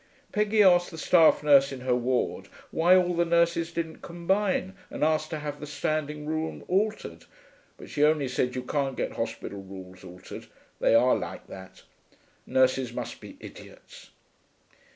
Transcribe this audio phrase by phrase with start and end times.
[0.31, 5.03] Peggy asked the staff nurse in her ward why all the nurses didn't combine and
[5.03, 7.25] ask to have the standing rule altered,
[7.77, 10.47] but she only said you can't get hospital rules altered,
[10.79, 11.83] they are like that.
[12.47, 14.09] Nurses must be idiots....'